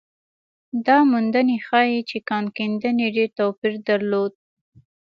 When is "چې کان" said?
2.09-2.45